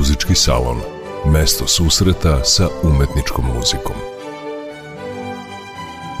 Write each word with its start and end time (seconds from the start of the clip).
Muzički 0.00 0.34
salon. 0.34 0.78
Mesto 1.26 1.66
susreta 1.66 2.44
sa 2.44 2.68
umetničkom 2.82 3.44
muzikom. 3.56 3.96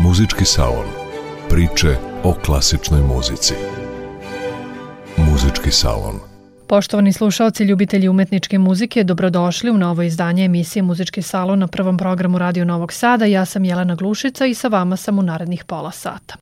Muzički 0.00 0.44
salon. 0.44 0.86
Priče 1.48 1.96
o 2.24 2.34
klasičnoj 2.44 3.00
muzici. 3.00 3.54
Muzički 5.16 5.70
salon. 5.70 6.20
Poštovani 6.66 7.12
slušalci, 7.12 7.64
ljubitelji 7.64 8.08
umetničke 8.08 8.58
muzike, 8.58 9.04
dobrodošli 9.04 9.70
u 9.70 9.78
novo 9.78 10.02
izdanje 10.02 10.44
emisije 10.44 10.82
Muzički 10.82 11.22
salon 11.22 11.58
na 11.58 11.66
prvom 11.66 11.98
programu 11.98 12.38
Radio 12.38 12.64
Novog 12.64 12.92
Sada. 12.92 13.24
Ja 13.24 13.44
sam 13.44 13.64
Jelena 13.64 13.94
Glušica 13.94 14.46
i 14.46 14.54
sa 14.54 14.68
vama 14.68 14.96
sam 14.96 15.18
u 15.18 15.22
narednih 15.22 15.64
pola 15.64 15.90
sata. 15.90 16.36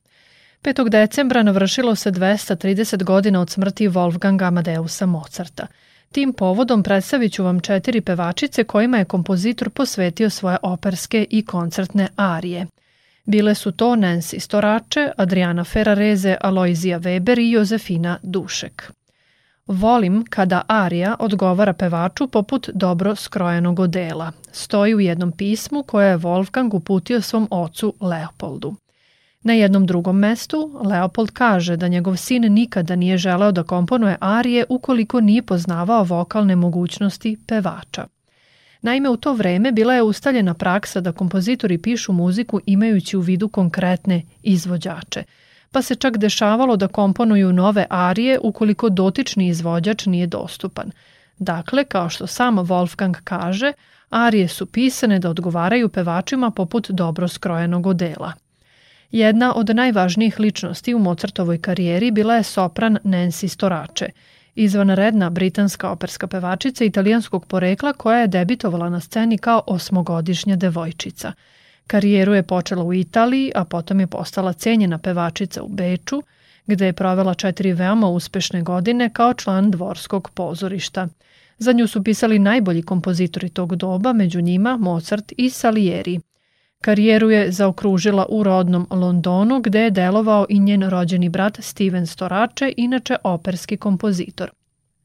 5. 0.63 0.89
decembra 0.89 1.43
navršilo 1.43 1.95
se 1.95 2.11
230 2.11 3.03
godina 3.03 3.41
od 3.41 3.49
smrti 3.49 3.87
Wolfganga 3.89 4.47
Amadeusa 4.47 5.05
Mozarta– 5.05 5.67
Tim 6.11 6.33
povodom 6.33 6.83
predstavit 6.83 7.33
ću 7.33 7.43
vam 7.43 7.59
četiri 7.59 8.01
pevačice 8.01 8.63
kojima 8.63 8.97
je 8.97 9.05
kompozitor 9.05 9.69
posvetio 9.69 10.29
svoje 10.29 10.57
operske 10.61 11.25
i 11.29 11.45
koncertne 11.45 12.07
arije. 12.15 12.67
Bile 13.25 13.55
su 13.55 13.71
to 13.71 13.95
Nancy 13.95 14.39
Storače, 14.39 15.11
Adriana 15.17 15.63
Ferrareze, 15.63 16.35
Aloizija 16.41 16.99
Weber 16.99 17.39
i 17.39 17.51
Jozefina 17.51 18.17
Dušek. 18.23 18.91
Volim 19.67 20.25
kada 20.29 20.61
arija 20.67 21.15
odgovara 21.19 21.73
pevaču 21.73 22.27
poput 22.27 22.69
dobro 22.73 23.15
skrojenog 23.15 23.79
odela. 23.79 24.31
Stoji 24.51 24.95
u 24.95 24.99
jednom 24.99 25.31
pismu 25.31 25.83
koje 25.83 26.09
je 26.09 26.17
Wolfgang 26.17 26.75
uputio 26.75 27.21
svom 27.21 27.47
ocu 27.51 27.93
Leopoldu. 28.01 28.75
Na 29.43 29.53
jednom 29.53 29.85
drugom 29.85 30.17
mestu 30.17 30.81
Leopold 30.85 31.31
kaže 31.31 31.77
da 31.77 31.87
njegov 31.87 32.15
sin 32.15 32.53
nikada 32.53 32.95
nije 32.95 33.17
želeo 33.17 33.51
da 33.51 33.63
komponuje 33.63 34.17
arije 34.21 34.65
ukoliko 34.69 35.21
nije 35.21 35.41
poznavao 35.41 36.03
vokalne 36.03 36.55
mogućnosti 36.55 37.37
pevača. 37.47 38.07
Naime, 38.81 39.09
u 39.09 39.17
to 39.17 39.33
vreme 39.33 39.71
bila 39.71 39.93
je 39.93 40.03
ustaljena 40.03 40.53
praksa 40.53 41.01
da 41.01 41.11
kompozitori 41.11 41.77
pišu 41.77 42.13
muziku 42.13 42.59
imajući 42.65 43.17
u 43.17 43.19
vidu 43.19 43.47
konkretne 43.49 44.21
izvođače, 44.43 45.23
pa 45.71 45.81
se 45.81 45.95
čak 45.95 46.17
dešavalo 46.17 46.75
da 46.75 46.87
komponuju 46.87 47.53
nove 47.53 47.85
arije 47.89 48.39
ukoliko 48.43 48.89
dotični 48.89 49.47
izvođač 49.47 50.05
nije 50.05 50.27
dostupan. 50.27 50.91
Dakle, 51.37 51.83
kao 51.83 52.09
što 52.09 52.27
sam 52.27 52.57
Wolfgang 52.57 53.15
kaže, 53.23 53.73
arije 54.09 54.47
su 54.47 54.65
pisane 54.65 55.19
da 55.19 55.29
odgovaraju 55.29 55.89
pevačima 55.89 56.51
poput 56.51 56.89
dobro 56.89 57.27
skrojenog 57.27 57.87
odela– 57.87 58.33
Jedna 59.11 59.55
od 59.55 59.75
najvažnijih 59.75 60.39
ličnosti 60.39 60.93
u 60.93 60.99
Mozartovoj 60.99 61.57
karijeri 61.57 62.11
bila 62.11 62.35
je 62.35 62.43
sopran 62.43 62.97
Nancy 63.03 63.47
Storace, 63.47 64.09
izvanredna 64.55 65.29
britanska 65.29 65.89
operska 65.89 66.27
pevačica 66.27 66.85
italijanskog 66.85 67.45
porekla 67.45 67.93
koja 67.93 68.19
je 68.19 68.27
debitovala 68.27 68.89
na 68.89 68.99
sceni 68.99 69.37
kao 69.37 69.63
osmogodišnja 69.67 70.55
devojčica. 70.55 71.33
Karijeru 71.87 72.33
je 72.33 72.43
počela 72.43 72.83
u 72.83 72.93
Italiji, 72.93 73.51
a 73.55 73.65
potom 73.65 73.99
je 73.99 74.07
postala 74.07 74.53
cenjena 74.53 74.97
pevačica 74.97 75.63
u 75.63 75.67
Beču, 75.67 76.23
gde 76.67 76.85
je 76.85 76.93
provela 76.93 77.33
četiri 77.33 77.73
veoma 77.73 78.07
uspešne 78.07 78.61
godine 78.61 79.09
kao 79.13 79.33
član 79.33 79.71
dvorskog 79.71 80.29
pozorišta. 80.33 81.07
Za 81.57 81.71
nju 81.71 81.87
su 81.87 82.03
pisali 82.03 82.39
najbolji 82.39 82.81
kompozitori 82.81 83.49
tog 83.49 83.75
doba, 83.75 84.13
među 84.13 84.41
njima 84.41 84.77
Mozart 84.77 85.33
i 85.37 85.49
Salieri– 85.49 86.19
Karijeru 86.81 87.29
je 87.29 87.51
zaokružila 87.51 88.25
u 88.29 88.43
rodnom 88.43 88.87
Londonu 88.89 89.59
gde 89.59 89.79
je 89.79 89.91
delovao 89.91 90.45
i 90.49 90.59
njen 90.59 90.89
rođeni 90.89 91.29
brat 91.29 91.57
Steven 91.61 92.07
Storace, 92.07 92.73
inače 92.77 93.15
operski 93.23 93.77
kompozitor. 93.77 94.51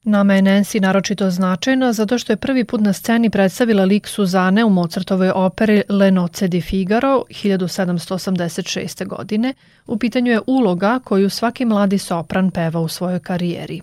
Nama 0.05 0.34
je 0.34 0.42
Nancy 0.42 0.81
naročito 0.81 1.31
značajna 1.31 1.92
zato 1.92 2.19
što 2.19 2.33
je 2.33 2.36
prvi 2.36 2.64
put 2.64 2.81
na 2.81 2.92
sceni 2.92 3.31
predstavila 3.31 3.84
lik 3.84 4.08
Suzane 4.08 4.64
u 4.64 4.70
Mozartovoj 4.70 5.31
operi 5.31 5.83
Le 5.89 6.11
Nozze 6.11 6.48
di 6.48 6.61
Figaro 6.61 7.22
1786. 7.31 9.06
godine. 9.06 9.54
U 9.87 9.99
pitanju 9.99 10.32
je 10.32 10.41
uloga 10.47 11.00
koju 11.04 11.31
svaki 11.31 11.65
mladi 11.65 11.99
sopran 11.99 12.50
peva 12.50 12.81
u 12.81 12.88
svojoj 12.88 13.20
karijeri. 13.20 13.81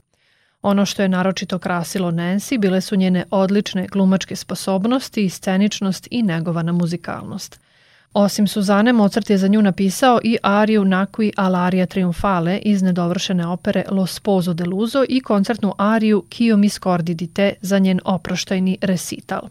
Ono 0.62 0.86
što 0.86 1.02
je 1.02 1.10
naročito 1.10 1.60
krasilo 1.60 2.12
Nancy 2.12 2.60
bile 2.60 2.82
su 2.82 2.96
njene 2.96 3.26
odlične 3.32 3.88
glumačke 3.88 4.36
sposobnosti, 4.36 5.30
sceničnost 5.30 6.08
i 6.12 6.24
negovana 6.24 6.72
muzikalnost– 6.72 7.60
Osim 8.14 8.48
Suzane, 8.48 8.94
Mozart 8.94 9.30
je 9.30 9.38
za 9.38 9.48
nju 9.48 9.62
napisao 9.62 10.20
i 10.24 10.38
ariju 10.44 10.86
Nacqui 10.86 11.32
all'aria 11.38 11.86
triumfale 11.86 12.58
iz 12.58 12.82
nedovršene 12.82 13.48
opere 13.48 13.84
Lo 13.92 14.06
sposo 14.06 14.54
deluso 14.54 15.06
i 15.10 15.22
koncertnu 15.22 15.74
ariju 15.78 16.24
Kio 16.30 16.58
mi 16.58 16.70
scordi 16.70 17.14
di 17.14 17.28
te 17.28 17.54
za 17.62 17.80
njen 17.80 18.00
oproštajni 18.06 18.78
resital. 18.82 19.42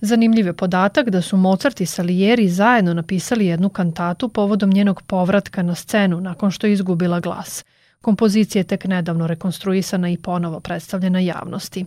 Zanimljiv 0.00 0.46
je 0.46 0.52
podatak 0.52 1.10
da 1.10 1.22
su 1.22 1.36
Mozart 1.36 1.80
i 1.80 1.86
Salieri 1.86 2.48
zajedno 2.48 2.94
napisali 2.94 3.46
jednu 3.46 3.68
kantatu 3.68 4.28
povodom 4.28 4.70
njenog 4.70 5.02
povratka 5.02 5.62
na 5.62 5.74
scenu 5.74 6.20
nakon 6.20 6.50
što 6.50 6.66
je 6.66 6.72
izgubila 6.72 7.20
glas. 7.20 7.64
Kompozicija 8.00 8.60
je 8.60 8.64
tek 8.64 8.84
nedavno 8.84 9.26
rekonstruisana 9.26 10.08
i 10.08 10.16
ponovo 10.16 10.60
predstavljena 10.60 11.20
javnosti 11.20 11.86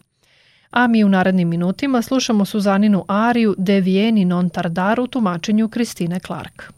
a 0.70 0.88
mi 0.88 1.04
u 1.04 1.10
narednim 1.10 1.50
minutima 1.50 2.02
slušamo 2.02 2.46
Suzaninu 2.46 3.06
ariju 3.08 3.56
De 3.58 3.82
Vieni 3.82 4.26
non 4.26 4.50
tardar 4.50 5.00
u 5.00 5.08
tumačenju 5.08 5.70
Kristine 5.70 6.20
Clark. 6.20 6.74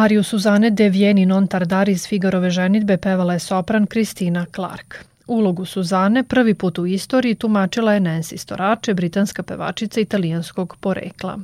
Ariju 0.00 0.22
Suzane 0.22 0.70
de 0.70 0.88
Vieni 0.88 1.26
non 1.26 1.46
tardari 1.46 1.92
iz 1.92 2.06
Figarove 2.06 2.50
ženitbe 2.50 2.96
pevala 2.96 3.32
je 3.32 3.38
sopran 3.38 3.86
Kristina 3.86 4.46
Clark. 4.54 5.04
Ulogu 5.26 5.64
Suzane 5.64 6.22
prvi 6.24 6.54
put 6.54 6.78
u 6.78 6.86
istoriji 6.86 7.34
tumačila 7.34 7.94
je 7.94 8.00
Nancy 8.00 8.36
Storace, 8.36 8.94
britanska 8.94 9.42
pevačica 9.42 10.00
italijanskog 10.00 10.76
porekla. 10.80 11.38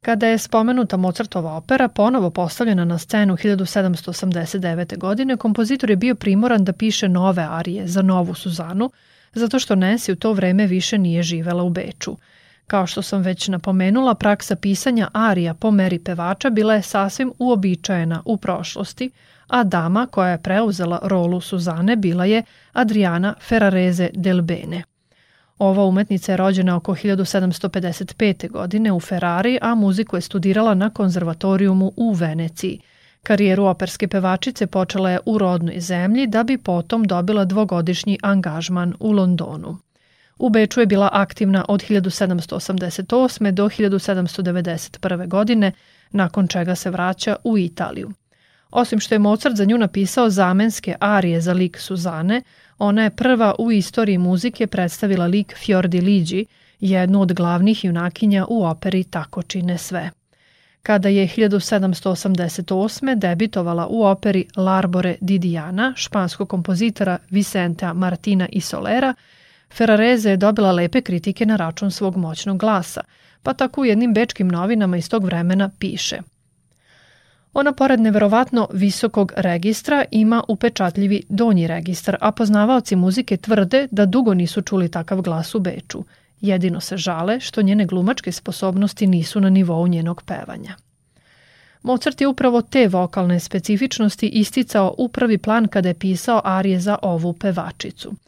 Kada 0.00 0.26
je 0.26 0.38
spomenuta 0.38 0.96
Mozartova 0.96 1.56
opera 1.56 1.88
ponovo 1.88 2.30
postavljena 2.30 2.84
na 2.84 2.98
scenu 2.98 3.36
1789. 3.36 4.98
godine, 4.98 5.36
kompozitor 5.36 5.90
je 5.90 5.96
bio 5.96 6.14
primoran 6.14 6.64
da 6.64 6.72
piše 6.72 7.08
nove 7.08 7.42
arije 7.50 7.86
za 7.88 8.02
novu 8.02 8.34
Suzanu, 8.34 8.90
zato 9.32 9.58
što 9.58 9.74
Nancy 9.74 10.12
u 10.12 10.16
to 10.16 10.32
vreme 10.32 10.66
više 10.66 10.98
nije 10.98 11.22
živela 11.22 11.62
u 11.62 11.70
Beču– 11.70 12.16
Kao 12.68 12.86
što 12.86 13.02
sam 13.02 13.22
već 13.22 13.48
napomenula, 13.48 14.14
praksa 14.14 14.56
pisanja 14.56 15.08
arija 15.12 15.54
po 15.54 15.70
meri 15.70 15.98
pevača 15.98 16.50
bila 16.50 16.74
je 16.74 16.82
sasvim 16.82 17.32
uobičajena 17.38 18.22
u 18.24 18.36
prošlosti, 18.36 19.10
a 19.46 19.64
dama 19.64 20.06
koja 20.06 20.30
je 20.30 20.42
preuzela 20.42 21.00
rolu 21.02 21.40
Suzane 21.40 21.96
bila 21.96 22.24
je 22.24 22.42
Adriana 22.72 23.34
Ferrarese 23.40 24.10
del 24.14 24.42
Bene. 24.42 24.82
Ova 25.58 25.84
umetnica 25.84 26.32
je 26.32 26.36
rođena 26.36 26.76
oko 26.76 26.94
1755. 26.94 28.50
godine 28.50 28.92
u 28.92 29.00
Ferrari, 29.00 29.58
a 29.62 29.74
muziku 29.74 30.16
je 30.16 30.20
studirala 30.20 30.74
na 30.74 30.90
konzervatorijumu 30.90 31.92
u 31.96 32.12
Veneciji. 32.12 32.80
Karijeru 33.22 33.64
operske 33.64 34.08
pevačice 34.08 34.66
počela 34.66 35.10
je 35.10 35.20
u 35.26 35.38
rodnoj 35.38 35.80
zemlji 35.80 36.26
da 36.26 36.42
bi 36.42 36.58
potom 36.58 37.04
dobila 37.04 37.44
dvogodišnji 37.44 38.18
angažman 38.22 38.94
u 39.00 39.12
Londonu. 39.12 39.78
U 40.38 40.48
Beču 40.50 40.80
je 40.80 40.86
bila 40.86 41.08
aktivna 41.12 41.64
od 41.68 41.84
1788. 41.88 43.50
do 43.50 43.68
1791. 43.68 45.28
godine, 45.28 45.72
nakon 46.10 46.48
čega 46.48 46.74
se 46.74 46.90
vraća 46.90 47.36
u 47.44 47.58
Italiju. 47.58 48.10
Osim 48.70 49.00
što 49.00 49.14
je 49.14 49.18
Mozart 49.18 49.56
za 49.56 49.64
nju 49.64 49.78
napisao 49.78 50.30
zamenske 50.30 50.94
arije 51.00 51.40
za 51.40 51.52
lik 51.52 51.78
Suzane, 51.78 52.42
ona 52.78 53.02
je 53.02 53.10
prva 53.10 53.54
u 53.58 53.72
istoriji 53.72 54.18
muzike 54.18 54.66
predstavila 54.66 55.26
lik 55.26 55.54
Fiordi 55.56 56.00
Ligi, 56.00 56.46
jednu 56.80 57.20
od 57.20 57.32
glavnih 57.32 57.84
junakinja 57.84 58.46
u 58.48 58.64
operi 58.64 59.04
Tako 59.04 59.42
čine 59.42 59.78
sve. 59.78 60.10
Kada 60.82 61.08
je 61.08 61.28
1788. 61.28 63.18
debitovala 63.18 63.86
u 63.90 64.04
operi 64.04 64.46
L'Arbore 64.56 65.14
di 65.20 65.38
Diana, 65.38 65.92
španskog 65.96 66.48
kompozitora 66.48 67.18
Vicentea 67.30 67.92
Martina 67.92 68.48
i 68.52 68.60
Solera, 68.60 69.14
Ferrareze 69.74 70.30
je 70.30 70.36
dobila 70.36 70.72
lepe 70.72 71.00
kritike 71.00 71.46
na 71.46 71.56
račun 71.56 71.90
svog 71.90 72.16
moćnog 72.16 72.58
glasa, 72.58 73.00
pa 73.42 73.54
tako 73.54 73.80
u 73.80 73.84
jednim 73.84 74.14
bečkim 74.14 74.48
novinama 74.48 74.96
iz 74.96 75.08
tog 75.08 75.24
vremena 75.24 75.70
piše 75.78 76.18
Ona 77.54 77.72
pored 77.72 78.00
neverovatno 78.00 78.68
visokog 78.72 79.32
registra 79.36 80.04
ima 80.10 80.42
upečatljivi 80.48 81.22
donji 81.28 81.66
registar, 81.66 82.16
a 82.20 82.32
poznavaoci 82.32 82.96
muzike 82.96 83.36
tvrde 83.36 83.88
da 83.90 84.06
dugo 84.06 84.34
nisu 84.34 84.62
čuli 84.62 84.88
takav 84.88 85.20
glas 85.22 85.54
u 85.54 85.60
Beču. 85.60 86.04
Jedino 86.40 86.80
se 86.80 86.96
žale 86.96 87.40
što 87.40 87.62
njene 87.62 87.86
glumačke 87.86 88.32
sposobnosti 88.32 89.06
nisu 89.06 89.40
na 89.40 89.50
nivou 89.50 89.88
njenog 89.88 90.22
pevanja. 90.22 90.74
Mozart 91.82 92.20
je 92.20 92.26
upravo 92.26 92.62
te 92.62 92.88
vokalne 92.88 93.40
specifičnosti 93.40 94.28
isticao 94.28 94.94
u 94.98 95.08
prvi 95.08 95.38
plan 95.38 95.68
kada 95.68 95.88
je 95.88 95.94
pisao 95.94 96.40
arije 96.44 96.80
za 96.80 96.98
ovu 97.02 97.32
pevačicu– 97.32 98.12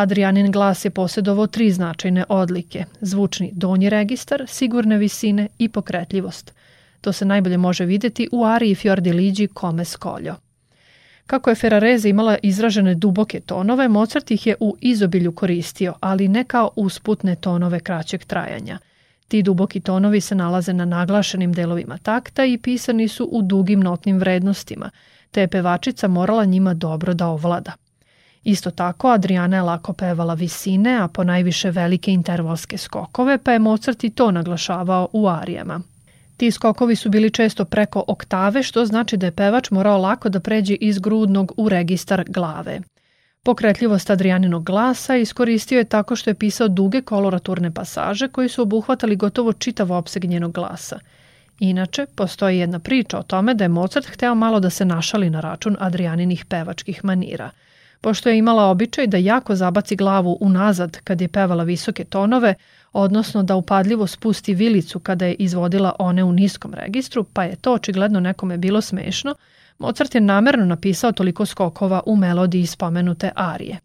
Adrianin 0.00 0.50
glas 0.50 0.84
je 0.84 0.90
posjedovao 0.90 1.46
tri 1.46 1.70
značajne 1.70 2.24
odlike, 2.28 2.84
zvučni 3.00 3.52
donji 3.54 3.90
registar, 3.90 4.44
sigurne 4.48 4.98
visine 4.98 5.48
i 5.58 5.68
pokretljivost. 5.68 6.54
To 7.00 7.12
se 7.12 7.24
najbolje 7.24 7.56
može 7.56 7.84
videti 7.84 8.28
u 8.32 8.44
ariji 8.44 8.74
Fiordi 8.74 9.12
Ligi 9.12 9.48
Come 9.60 9.84
Skoljo. 9.84 10.34
Kako 11.26 11.50
je 11.50 11.56
Ferrarese 11.56 12.08
imala 12.08 12.36
izražene 12.42 12.94
duboke 12.94 13.40
tonove, 13.40 13.88
Mozart 13.88 14.30
ih 14.30 14.46
je 14.46 14.56
u 14.60 14.76
izobilju 14.80 15.32
koristio, 15.32 15.94
ali 16.00 16.28
ne 16.28 16.44
kao 16.44 16.70
usputne 16.76 17.36
tonove 17.36 17.80
kraćeg 17.80 18.24
trajanja. 18.24 18.78
Ti 19.28 19.42
duboki 19.42 19.80
tonovi 19.80 20.20
se 20.20 20.34
nalaze 20.34 20.72
na 20.72 20.84
naglašenim 20.84 21.52
delovima 21.52 21.98
takta 21.98 22.44
i 22.44 22.58
pisani 22.58 23.08
su 23.08 23.28
u 23.32 23.42
dugim 23.42 23.80
notnim 23.80 24.18
vrednostima, 24.18 24.90
te 25.30 25.40
je 25.40 25.48
pevačica 25.48 26.08
morala 26.08 26.44
njima 26.44 26.74
dobro 26.74 27.14
da 27.14 27.26
ovlada. 27.26 27.72
Isto 28.44 28.70
tako, 28.70 29.08
Adriana 29.08 29.56
je 29.56 29.62
lako 29.62 29.92
pevala 29.92 30.34
visine, 30.34 30.98
a 31.02 31.08
po 31.08 31.24
najviše 31.24 31.70
velike 31.70 32.12
intervalske 32.12 32.78
skokove, 32.78 33.38
pa 33.38 33.52
je 33.52 33.58
Mozart 33.58 34.04
i 34.04 34.10
to 34.10 34.30
naglašavao 34.30 35.08
u 35.12 35.28
arijama. 35.28 35.80
Ti 36.36 36.50
skokovi 36.50 36.96
su 36.96 37.10
bili 37.10 37.30
često 37.30 37.64
preko 37.64 38.04
oktave, 38.06 38.62
što 38.62 38.86
znači 38.86 39.16
da 39.16 39.26
je 39.26 39.32
pevač 39.32 39.70
morao 39.70 39.98
lako 39.98 40.28
da 40.28 40.40
pređe 40.40 40.74
iz 40.74 40.98
grudnog 40.98 41.52
u 41.56 41.68
registar 41.68 42.24
glave. 42.28 42.80
Pokretljivost 43.44 44.10
Adrianinog 44.10 44.64
glasa 44.64 45.16
iskoristio 45.16 45.78
je 45.78 45.84
tako 45.84 46.16
što 46.16 46.30
je 46.30 46.34
pisao 46.34 46.68
duge 46.68 47.00
koloraturne 47.00 47.70
pasaže 47.70 48.28
koji 48.28 48.48
su 48.48 48.62
obuhvatali 48.62 49.16
gotovo 49.16 49.52
čitav 49.52 49.92
opseg 49.92 50.24
njenog 50.24 50.52
glasa. 50.52 50.98
Inače, 51.58 52.06
postoji 52.14 52.58
jedna 52.58 52.78
priča 52.78 53.18
o 53.18 53.22
tome 53.22 53.54
da 53.54 53.64
je 53.64 53.68
Mozart 53.68 54.06
hteo 54.06 54.34
malo 54.34 54.60
da 54.60 54.70
se 54.70 54.84
našali 54.84 55.30
na 55.30 55.40
račun 55.40 55.76
Adrianinih 55.80 56.44
pevačkih 56.44 57.04
manira– 57.04 57.50
pošto 58.00 58.28
je 58.28 58.38
imala 58.38 58.64
običaj 58.64 59.06
da 59.06 59.16
jako 59.16 59.54
zabaci 59.54 59.96
glavu 59.96 60.38
unazad 60.40 60.96
kad 61.04 61.20
je 61.20 61.28
pevala 61.28 61.64
visoke 61.64 62.04
tonove, 62.04 62.54
odnosno 62.92 63.42
da 63.42 63.56
upadljivo 63.56 64.06
spusti 64.06 64.54
vilicu 64.54 64.98
kada 65.00 65.26
je 65.26 65.34
izvodila 65.34 65.92
one 65.98 66.24
u 66.24 66.32
niskom 66.32 66.74
registru, 66.74 67.24
pa 67.24 67.44
je 67.44 67.56
to 67.56 67.74
očigledno 67.74 68.20
nekome 68.20 68.58
bilo 68.58 68.80
smešno, 68.80 69.34
Mozart 69.80 70.14
je 70.14 70.20
namerno 70.20 70.64
napisao 70.64 71.12
toliko 71.12 71.46
skokova 71.46 72.02
u 72.06 72.16
melodiji 72.16 72.66
spomenute 72.66 73.30
arije. 73.34 73.78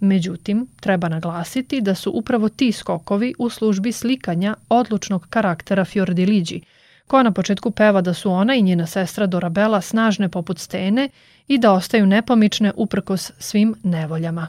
Međutim, 0.00 0.66
treba 0.80 1.08
naglasiti 1.08 1.80
da 1.80 1.94
su 1.94 2.10
upravo 2.10 2.48
ti 2.48 2.72
skokovi 2.72 3.34
u 3.38 3.50
službi 3.50 3.92
slikanja 3.92 4.54
odlučnog 4.68 5.26
karaktera 5.30 5.84
Fiordiligi, 5.84 6.60
koja 7.06 7.22
na 7.22 7.32
početku 7.32 7.70
peva 7.70 8.00
da 8.00 8.14
su 8.14 8.32
ona 8.32 8.54
i 8.54 8.62
njena 8.62 8.86
sestra 8.86 9.26
Dorabela 9.26 9.80
snažne 9.80 10.28
poput 10.28 10.58
stene 10.58 11.08
i 11.48 11.58
da 11.58 11.72
ostaju 11.72 12.06
nepomične 12.06 12.72
uprkos 12.76 13.32
svim 13.38 13.74
nevoljama. 13.82 14.46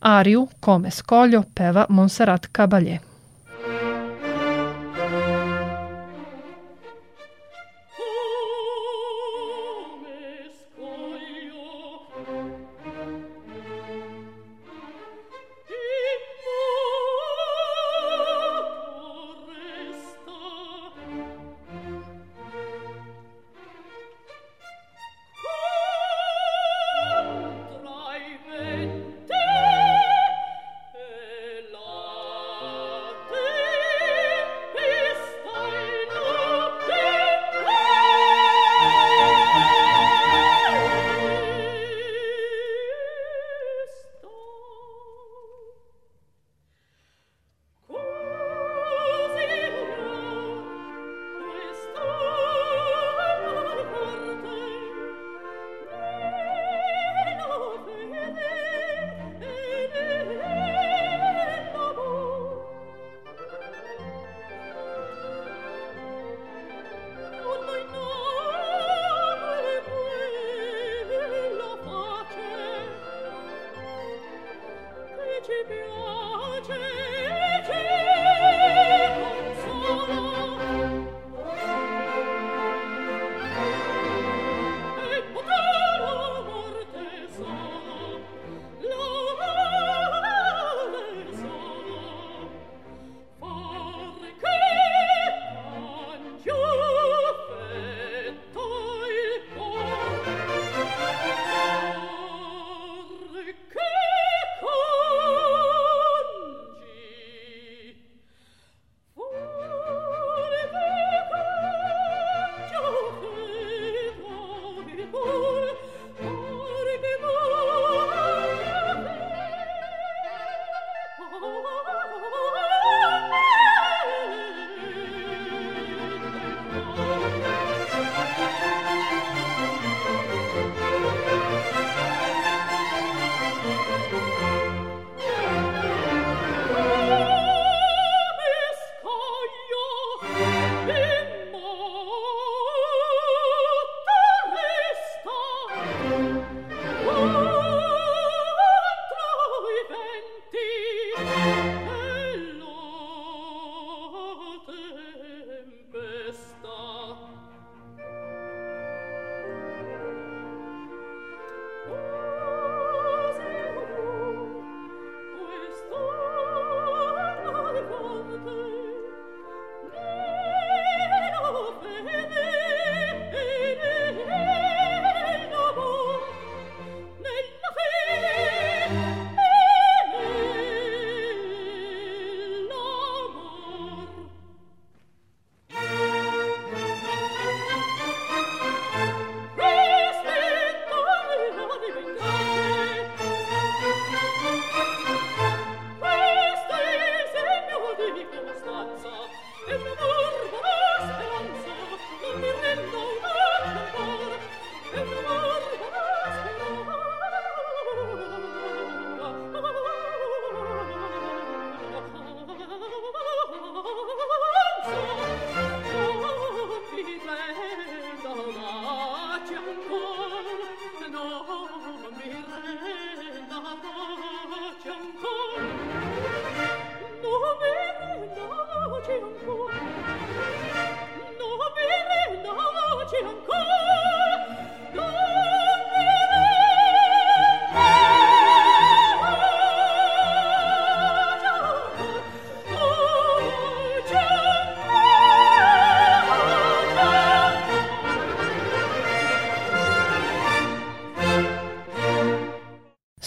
Ariju, 0.00 0.48
Kome 0.60 0.90
Skoljo, 0.90 1.42
peva 1.54 1.86
Monserrat 1.88 2.46
Caballé. 2.52 3.07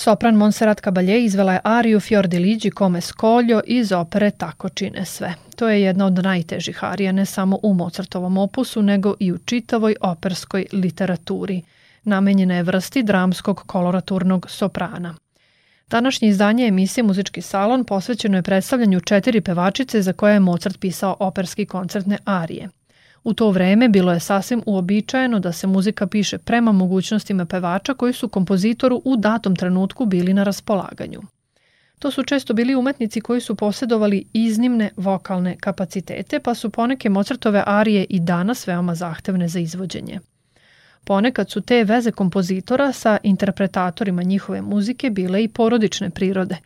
Sopran 0.01 0.35
Monserrat 0.35 0.81
Caballé 0.81 1.19
izvela 1.23 1.53
je 1.53 1.59
ariju 1.63 1.99
Fior 1.99 2.27
di 2.27 2.39
Ligi 2.39 2.71
Come 2.77 3.01
Scoglio 3.01 3.61
iz 3.67 3.91
opere 3.91 4.31
Tako 4.31 4.69
čine 4.69 5.05
sve. 5.05 5.33
To 5.55 5.69
je 5.69 5.81
jedna 5.81 6.05
od 6.05 6.13
najtežih 6.13 6.83
arija 6.83 7.11
ne 7.11 7.25
samo 7.25 7.59
u 7.63 7.73
Mozartovom 7.73 8.37
opusu, 8.37 8.81
nego 8.81 9.15
i 9.19 9.31
u 9.31 9.37
čitavoj 9.37 9.95
operskoj 10.01 10.65
literaturi. 10.73 11.61
Namenjena 12.03 12.55
je 12.55 12.63
vrsti 12.63 13.03
dramskog 13.03 13.63
koloraturnog 13.65 14.49
soprana. 14.49 15.15
Današnje 15.87 16.27
izdanje 16.27 16.67
emisije 16.67 17.03
Muzički 17.03 17.41
salon 17.41 17.83
posvećeno 17.83 18.37
je 18.37 18.43
predstavljanju 18.43 18.99
četiri 18.99 19.41
pevačice 19.41 20.01
za 20.01 20.13
koje 20.13 20.33
je 20.33 20.39
Mozart 20.39 20.79
pisao 20.79 21.15
operski 21.19 21.65
koncertne 21.65 22.17
arije– 22.25 22.69
U 23.23 23.33
to 23.33 23.51
vreme 23.51 23.89
bilo 23.89 24.13
je 24.13 24.19
sasvim 24.19 24.63
uobičajeno 24.65 25.39
da 25.39 25.51
se 25.51 25.67
muzika 25.67 26.07
piše 26.07 26.37
prema 26.37 26.71
mogućnostima 26.71 27.45
pevača 27.45 27.93
koji 27.93 28.13
su 28.13 28.29
kompozitoru 28.29 29.01
u 29.05 29.17
datom 29.17 29.55
trenutku 29.55 30.05
bili 30.05 30.33
na 30.33 30.43
raspolaganju. 30.43 31.21
To 31.99 32.11
su 32.11 32.23
često 32.23 32.53
bili 32.53 32.75
umetnici 32.75 33.21
koji 33.21 33.41
su 33.41 33.55
posjedovali 33.55 34.25
iznimne 34.33 34.89
vokalne 34.97 35.57
kapacitete, 35.59 36.39
pa 36.39 36.53
su 36.55 36.69
poneke 36.69 37.09
Mozartove 37.09 37.63
arije 37.65 38.05
i 38.09 38.19
danas 38.19 38.67
veoma 38.67 38.95
zahtevne 38.95 39.47
za 39.47 39.59
izvođenje. 39.59 40.19
Ponekad 41.03 41.51
su 41.51 41.61
te 41.61 41.83
veze 41.83 42.11
kompozitora 42.11 42.91
sa 42.91 43.17
interpretatorima 43.23 44.23
njihove 44.23 44.61
muzike 44.61 45.09
bile 45.09 45.43
i 45.43 45.47
porodične 45.47 46.09
prirode. 46.09 46.57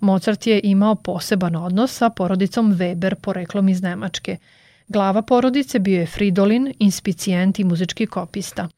Mozart 0.00 0.46
je 0.46 0.60
imao 0.64 0.94
poseban 0.94 1.56
odnos 1.56 1.96
sa 1.96 2.10
porodicom 2.10 2.74
Weber 2.74 3.14
poreklom 3.14 3.68
iz 3.68 3.82
Nemačke– 3.82 4.36
Glava 4.88 5.22
porodice 5.22 5.78
bio 5.78 6.00
je 6.00 6.06
Fridolin, 6.06 6.74
inspicijent 6.78 7.58
i 7.58 7.64
muzički 7.64 8.06
kopista. 8.06 8.68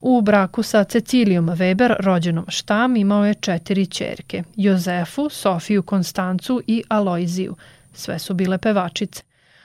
U 0.00 0.20
braku 0.20 0.62
sa 0.62 0.84
Cecilijom 0.84 1.48
Weber, 1.48 1.94
rođenom 2.00 2.44
Štam, 2.48 2.96
imao 2.96 3.26
je 3.26 3.34
četiri 3.34 3.86
čerke, 3.86 4.42
Jozefu, 4.56 5.28
Sofiju 5.28 5.82
Konstancu 5.82 6.62
i 6.66 6.82
Alojziju. 6.88 7.56
Sve 7.92 8.18
su 8.18 8.34
bile 8.34 8.58
pevačice. 8.58 9.22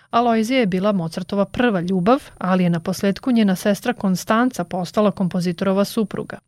Alojzija 0.09 0.59
je 0.59 0.65
bila 0.65 0.91
Mozartova 0.91 1.45
prva 1.45 1.81
ljubav, 1.81 2.23
ali 2.37 2.63
je 2.63 2.69
na 2.69 2.79
posledku 2.79 3.31
njena 3.31 3.55
sestra 3.55 3.93
Konstanca 3.93 4.63
postala 4.63 5.11
kompozitorova 5.11 5.85
supruga. 5.85 6.39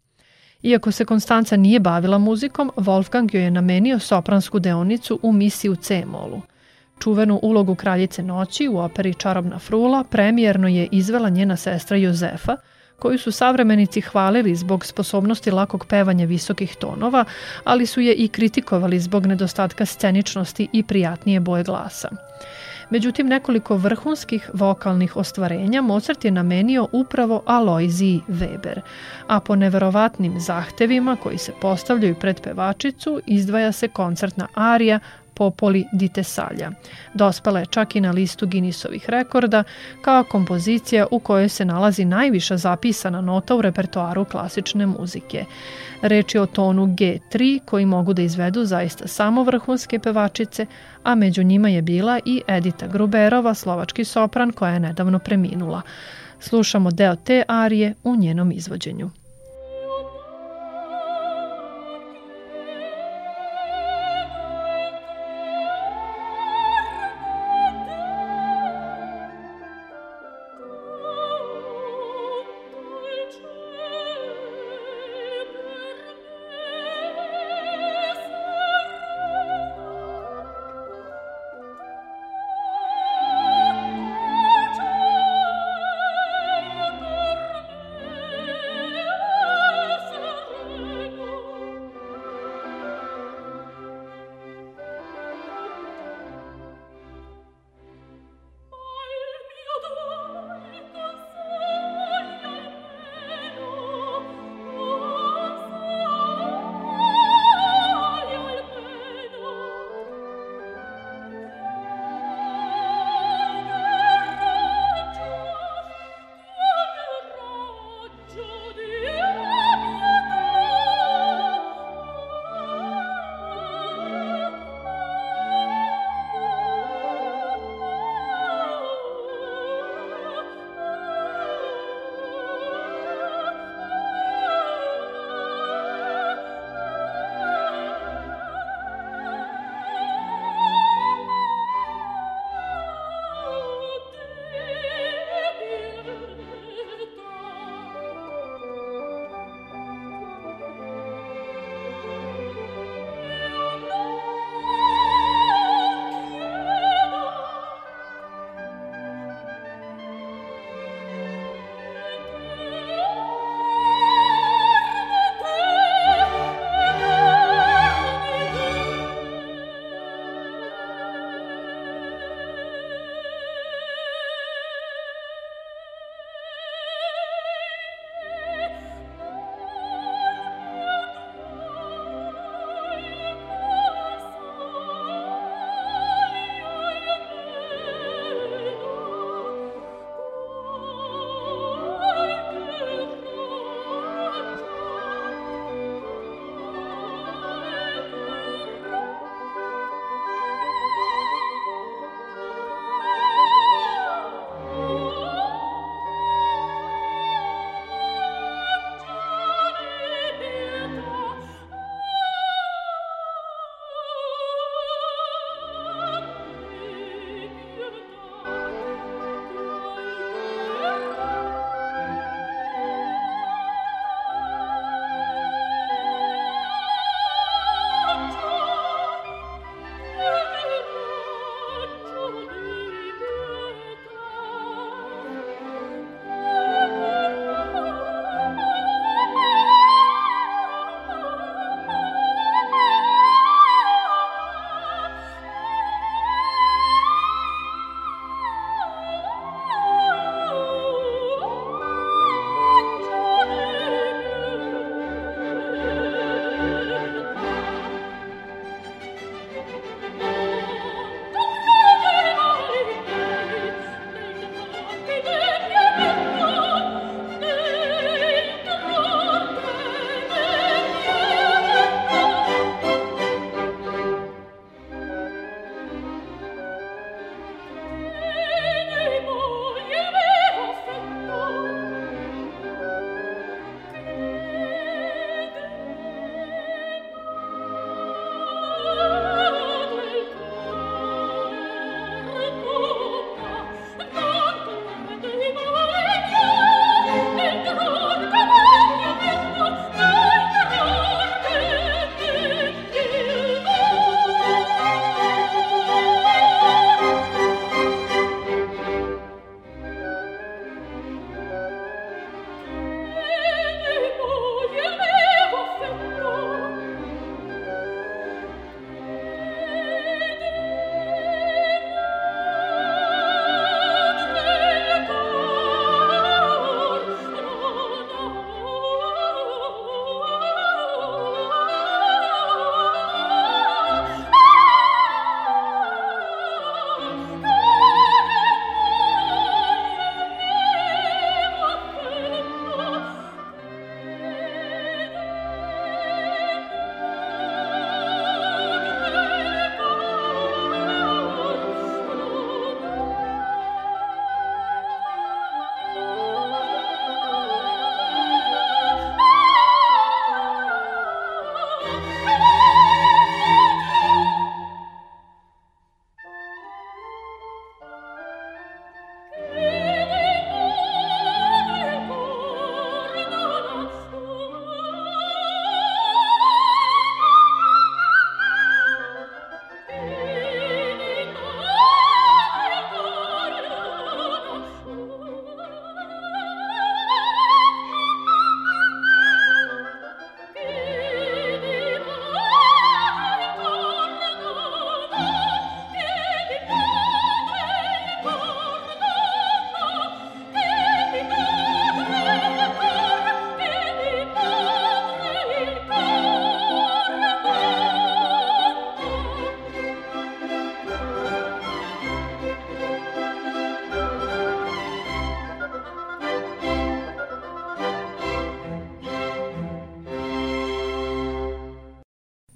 Iako 0.64 0.92
se 0.92 1.06
Konstanca 1.06 1.58
nije 1.58 1.80
bavila 1.80 2.18
muzikom, 2.18 2.72
Wolfgang 2.76 3.36
joj 3.36 3.44
je 3.44 3.52
namenio 3.52 4.00
sopransku 4.00 4.60
deonicu 4.60 5.20
u 5.24 5.32
misiju 5.32 5.76
C-molu– 5.76 6.42
Čuvenu 7.00 7.40
ulogu 7.42 7.76
kraljice 7.76 8.24
noći 8.24 8.68
u 8.68 8.78
operi 8.78 9.14
Čarobna 9.14 9.60
frula 9.60 10.04
premijerno 10.04 10.68
je 10.68 10.88
izvela 10.92 11.30
njena 11.30 11.56
sestra 11.56 11.98
Jozefa, 11.98 12.58
koju 13.00 13.18
su 13.18 13.32
savremenici 13.32 14.02
hvalili 14.02 14.56
zbog 14.56 14.86
sposobnosti 14.86 15.52
lakog 15.52 15.86
pevanja 15.86 16.26
visokih 16.26 16.76
tonova, 16.76 17.26
ali 17.64 17.86
su 17.86 18.02
je 18.02 18.14
i 18.14 18.28
kritikovali 18.28 19.00
zbog 19.00 19.26
nedostatka 19.26 19.86
sceničnosti 19.86 20.68
i 20.74 20.84
prijatnije 20.84 21.40
boje 21.40 21.64
glasa. 21.64 22.10
Međutim, 22.90 23.28
nekoliko 23.28 23.76
vrhunskih 23.76 24.50
vokalnih 24.54 25.18
ostvarenja 25.18 25.82
Mozart 25.82 26.26
je 26.26 26.32
namenio 26.32 26.88
upravo 26.92 27.44
Aloiziji 27.46 28.22
Weber, 28.28 28.80
a 29.28 29.40
po 29.40 29.56
neverovatnim 29.56 30.40
zahtevima 30.40 31.16
koji 31.24 31.38
se 31.38 31.52
postavljaju 31.62 32.16
pred 32.16 32.42
pevačicu 32.42 33.22
izdvaja 33.26 33.72
se 33.72 33.88
koncertna 33.88 34.48
arija 34.54 35.00
Popoli 35.36 35.86
di 35.92 36.10
Tesalja. 36.10 36.72
Dospela 37.14 37.60
je 37.60 37.66
čak 37.66 37.96
i 37.96 38.02
na 38.02 38.12
listu 38.12 38.48
Guinnessovih 38.48 39.10
rekorda 39.10 39.64
kao 40.02 40.24
kompozicija 40.24 41.08
u 41.12 41.20
kojoj 41.20 41.50
se 41.50 41.66
nalazi 41.66 42.06
najviša 42.06 42.58
zapisana 42.58 43.22
nota 43.22 43.56
u 43.56 43.62
repertoaru 43.62 44.26
klasične 44.26 44.86
muzike. 44.86 45.46
Reč 46.02 46.36
je 46.36 46.42
o 46.42 46.46
tonu 46.46 46.88
G3 46.88 47.60
koji 47.66 47.86
mogu 47.86 48.14
da 48.14 48.22
izvedu 48.22 48.66
zaista 48.66 49.08
samo 49.08 49.44
vrhunske 49.44 50.00
pevačice, 50.00 50.66
a 51.04 51.16
među 51.16 51.44
njima 51.44 51.70
je 51.70 51.82
bila 51.82 52.20
i 52.26 52.42
Edita 52.48 52.88
Gruberova, 52.88 53.54
slovački 53.54 54.04
sopran 54.04 54.52
koja 54.52 54.74
je 54.74 54.80
nedavno 54.80 55.20
preminula. 55.20 55.82
Slušamo 56.40 56.92
deo 56.92 57.16
te 57.16 57.44
arije 57.48 57.94
u 58.04 58.16
njenom 58.16 58.52
izvođenju. 58.52 59.10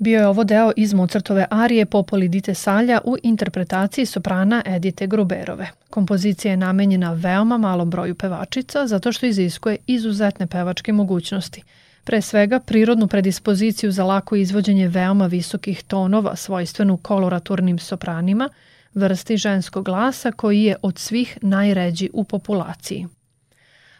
Bio 0.10 0.19
je 0.19 0.28
ovo 0.28 0.43
deo 0.43 0.72
iz 0.76 0.93
Mozartove 0.93 1.45
arije 1.50 1.86
Popoli 1.86 2.28
dite 2.28 2.54
Salja 2.54 3.02
u 3.06 3.15
interpretaciji 3.24 4.06
soprana 4.06 4.63
Edite 4.65 5.08
Gruberove. 5.08 5.67
Kompozicija 5.89 6.52
je 6.52 6.58
namenjena 6.58 7.13
veoma 7.13 7.58
malom 7.58 7.89
broju 7.89 8.15
pevačica 8.15 8.88
zato 8.88 9.12
što 9.12 9.26
iziskuje 9.26 9.78
izuzetne 9.88 10.48
pevačke 10.48 10.93
mogućnosti. 10.93 11.63
Pre 12.04 12.22
svega, 12.22 12.60
prirodnu 12.60 13.08
predispoziciju 13.08 13.91
za 13.91 14.04
lako 14.04 14.36
izvođenje 14.36 14.88
veoma 14.88 15.26
visokih 15.26 15.84
tonova 15.84 16.36
svojstvenu 16.36 16.98
koloraturnim 16.98 17.80
sopranima, 17.80 18.50
vrsti 18.93 19.38
ženskog 19.38 19.86
glasa 19.86 20.32
koji 20.32 20.63
je 20.63 20.76
od 20.82 20.98
svih 20.98 21.38
najređi 21.41 22.10
u 22.13 22.24
populaciji. 22.24 23.08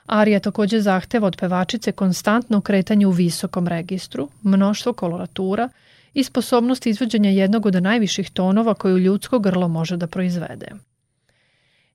Arija 0.06 0.40
takođe 0.40 0.82
zahteva 0.82 1.28
od 1.28 1.38
pevačice 1.38 1.92
konstantno 1.92 2.62
kretanje 2.62 3.08
u 3.08 3.12
visokom 3.12 3.68
registru, 3.68 4.30
mnoštvo 4.44 4.94
koloratura 4.94 5.70
i 6.14 6.24
sposobnost 6.24 6.86
izvođenja 6.86 7.30
jednog 7.30 7.66
od 7.66 7.84
najviših 7.84 8.30
tonova 8.30 8.74
koju 8.74 8.98
ljudsko 8.98 9.40
grlo 9.40 9.68
može 9.68 9.98
da 9.98 10.08
proizvede. 10.08 10.68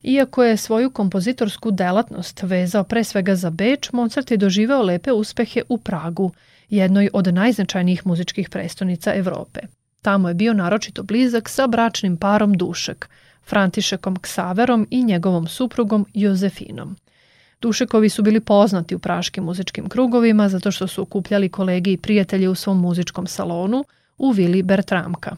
Iako 0.02 0.44
je 0.44 0.56
svoju 0.56 0.90
kompozitorsku 0.90 1.70
delatnost 1.70 2.42
vezao 2.42 2.84
pre 2.84 3.04
svega 3.04 3.34
za 3.34 3.50
Beč, 3.50 3.92
Mozart 3.92 4.30
je 4.30 4.36
doživeo 4.36 4.82
lepe 4.82 5.12
uspehe 5.12 5.62
u 5.68 5.78
Pragu, 5.78 6.30
jednoj 6.70 7.10
od 7.12 7.34
najznačajnijih 7.34 8.06
muzičkih 8.06 8.48
prestonica 8.48 9.14
Evrope. 9.14 9.60
Tamo 10.02 10.28
je 10.28 10.34
bio 10.34 10.52
naročito 10.52 11.02
blizak 11.02 11.48
sa 11.48 11.66
bračnim 11.66 12.16
parom 12.16 12.52
Dušek, 12.52 13.08
Františekom 13.46 14.16
Ksaverom 14.16 14.86
i 14.90 15.04
njegovom 15.04 15.46
suprugom 15.46 16.06
Jozefinom. 16.14 16.96
Dušekovi 17.60 18.08
su 18.08 18.22
bili 18.22 18.40
poznati 18.40 18.94
u 18.94 18.98
praškim 18.98 19.44
muzičkim 19.44 19.88
krugovima 19.88 20.48
zato 20.48 20.70
što 20.70 20.86
su 20.86 21.02
okupljali 21.02 21.48
kolege 21.48 21.92
i 21.92 21.96
prijatelje 21.96 22.48
u 22.48 22.54
svom 22.54 22.80
muzičkom 22.80 23.26
salonu 23.26 23.84
u 24.18 24.30
vili 24.30 24.62
Bertramka. 24.62 25.36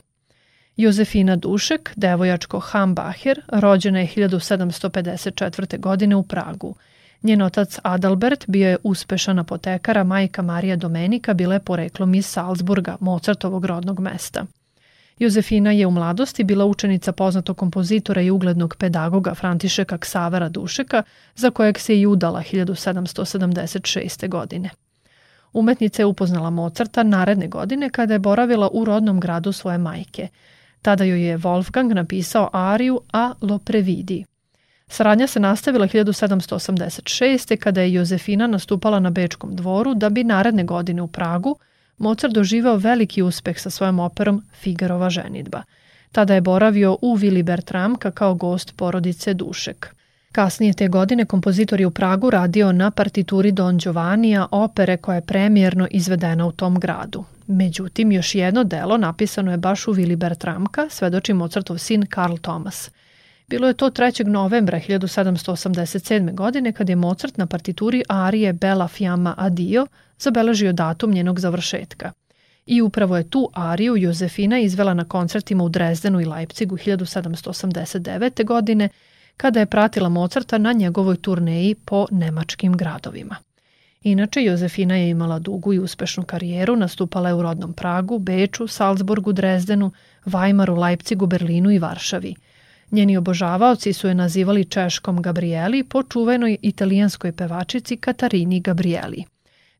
Jozefina 0.76 1.36
Dušek, 1.36 1.92
devojačko 1.96 2.60
Hambacher, 2.60 3.40
rođena 3.48 4.00
je 4.00 4.06
1754. 4.16 5.80
godine 5.80 6.16
u 6.16 6.22
Pragu. 6.22 6.74
Njen 7.22 7.42
otac 7.42 7.78
Adalbert 7.82 8.44
bio 8.48 8.68
je 8.68 8.76
uspešan 8.82 9.38
apotekar, 9.38 9.98
a 9.98 10.04
majka 10.04 10.42
Marija 10.42 10.76
Domenika 10.76 11.34
bila 11.34 11.54
je 11.54 11.60
poreklom 11.60 12.14
iz 12.14 12.26
Salzburga, 12.26 12.96
Mozartovog 13.00 13.64
rodnog 13.64 14.00
mesta. 14.00 14.46
Jozefina 15.18 15.72
je 15.72 15.86
u 15.86 15.90
mladosti 15.90 16.44
bila 16.44 16.64
učenica 16.64 17.12
poznatog 17.12 17.56
kompozitora 17.56 18.22
i 18.22 18.30
uglednog 18.30 18.76
pedagoga 18.78 19.34
Františeka 19.34 19.98
Ksavera 19.98 20.48
Dušeka, 20.48 21.02
za 21.34 21.50
kojeg 21.50 21.78
se 21.78 22.00
i 22.00 22.06
udala 22.06 22.42
1776. 22.42 24.28
godine. 24.28 24.70
Umetnica 25.56 26.02
je 26.02 26.06
upoznala 26.06 26.50
Mozarta 26.50 27.02
naredne 27.02 27.48
godine 27.48 27.90
kada 27.90 28.12
je 28.12 28.18
boravila 28.18 28.68
u 28.72 28.84
rodnom 28.84 29.20
gradu 29.20 29.52
svoje 29.52 29.78
majke. 29.78 30.28
Tada 30.82 31.04
joj 31.04 31.28
je 31.28 31.38
Wolfgang 31.38 31.94
napisao 31.94 32.50
ariju 32.52 33.00
A 33.12 33.32
lo 33.40 33.58
previdi. 33.58 34.24
Saradnja 34.88 35.26
se 35.26 35.40
nastavila 35.40 35.86
1786. 35.86 37.56
kada 37.56 37.80
je 37.80 37.92
Jozefina 37.92 38.46
nastupala 38.46 39.00
na 39.00 39.10
Bečkom 39.10 39.56
dvoru 39.56 39.94
da 39.94 40.08
bi 40.08 40.24
naredne 40.24 40.64
godine 40.64 41.02
u 41.02 41.08
Pragu 41.08 41.56
Mozart 41.98 42.34
doživao 42.34 42.76
veliki 42.76 43.22
uspeh 43.22 43.60
sa 43.60 43.70
svojom 43.70 44.00
operom 44.00 44.42
Figarova 44.60 45.10
ženitba. 45.10 45.62
Tada 46.12 46.34
je 46.34 46.40
boravio 46.40 46.98
u 47.02 47.14
Vili 47.14 47.42
Bertramka 47.42 48.10
kao 48.10 48.34
gost 48.34 48.76
porodice 48.76 49.34
Dušek. 49.34 49.94
Kasnije 50.36 50.72
te 50.72 50.88
godine 50.88 51.24
kompozitor 51.24 51.80
je 51.80 51.86
u 51.86 51.90
Pragu 51.90 52.30
radio 52.30 52.72
na 52.72 52.90
partituri 52.90 53.52
Don 53.52 53.78
Giovannija 53.78 54.46
opere 54.50 54.96
koja 54.96 55.14
je 55.14 55.26
premijerno 55.26 55.88
izvedena 55.90 56.46
u 56.46 56.52
tom 56.52 56.80
gradu. 56.80 57.24
Međutim, 57.46 58.12
još 58.12 58.34
jedno 58.34 58.64
delo 58.64 58.96
napisano 58.96 59.50
je 59.50 59.56
baš 59.56 59.88
u 59.88 59.92
Vili 59.92 60.16
Bertramka, 60.16 60.88
svedoči 60.90 61.32
Mozartov 61.32 61.78
sin 61.78 62.06
Karl 62.06 62.36
Thomas. 62.36 62.90
Bilo 63.48 63.68
je 63.68 63.74
to 63.74 63.90
3. 63.90 64.26
novembra 64.26 64.80
1787. 64.80 66.34
godine 66.34 66.72
kad 66.72 66.88
je 66.88 66.96
Mozart 66.96 67.36
na 67.36 67.46
partituri 67.46 68.02
arije 68.08 68.52
Bella 68.52 68.88
Fiamma 68.88 69.34
Adio 69.38 69.86
zabeležio 70.18 70.72
datum 70.72 71.10
njenog 71.10 71.40
završetka. 71.40 72.12
I 72.66 72.82
upravo 72.82 73.16
je 73.16 73.30
tu 73.30 73.50
ariju 73.54 73.96
Jozefina 73.96 74.58
izvela 74.58 74.94
na 74.94 75.04
koncertima 75.04 75.64
u 75.64 75.68
Drezdenu 75.68 76.20
i 76.20 76.24
Leipzigu 76.24 76.76
1789. 76.76 78.44
godine 78.44 78.88
kada 79.36 79.60
je 79.60 79.66
pratila 79.66 80.08
Mozarta 80.08 80.58
na 80.58 80.72
njegovoj 80.72 81.16
turneji 81.16 81.74
po 81.74 82.06
nemačkim 82.10 82.76
gradovima. 82.76 83.36
Inače, 84.02 84.42
Jozefina 84.42 84.96
je 84.96 85.10
imala 85.10 85.38
dugu 85.38 85.72
i 85.72 85.78
uspešnu 85.78 86.22
karijeru, 86.22 86.76
nastupala 86.76 87.28
je 87.28 87.34
u 87.34 87.42
rodnom 87.42 87.72
Pragu, 87.72 88.18
Beču, 88.18 88.66
Salzburgu, 88.66 89.32
Drezdenu, 89.32 89.90
Weimaru, 90.26 90.78
Leipzigu, 90.78 91.26
Berlinu 91.26 91.70
i 91.70 91.78
Varšavi. 91.78 92.34
Njeni 92.90 93.16
obožavaoci 93.16 93.92
su 93.92 94.08
je 94.08 94.14
nazivali 94.14 94.64
Češkom 94.64 95.22
Gabrieli 95.22 95.84
po 95.84 96.02
čuvenoj 96.02 96.58
italijanskoj 96.62 97.32
pevačici 97.32 97.96
Katarini 97.96 98.60
Gabrieli. 98.60 99.24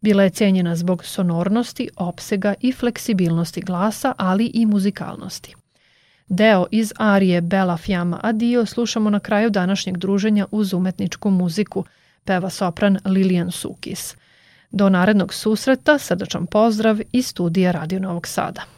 Bila 0.01 0.23
je 0.23 0.31
cenjena 0.31 0.77
zbog 0.77 1.05
sonornosti, 1.05 1.88
opsega 1.97 2.55
i 2.61 2.73
fleksibilnosti 2.73 3.61
glasa, 3.61 4.14
ali 4.16 4.51
i 4.55 4.66
muzikalnosti. 4.66 5.55
Deo 6.29 6.67
iz 6.71 6.93
arije 6.97 7.41
Bella 7.41 7.77
Fiamma 7.77 8.21
Adio 8.23 8.67
slušamo 8.67 9.11
na 9.11 9.21
kraju 9.21 9.51
današnjeg 9.51 9.97
druženja 9.97 10.47
uz 10.51 10.73
umetničku 10.73 11.31
muziku, 11.31 11.85
peva 12.25 12.51
sopran 12.51 12.99
Lilian 13.05 13.51
Sukis. 13.51 14.17
Do 14.71 14.89
narednog 14.89 15.35
susreta, 15.35 15.99
srdačan 15.99 16.47
pozdrav 16.47 17.01
iz 17.12 17.27
studija 17.27 17.73
Radio 17.73 18.01
Novog 18.01 18.27
Sada. 18.27 18.76